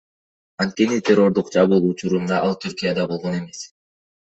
[0.63, 3.65] Анткени террордук чабуул учурунда ал Түркияда болгон эмес.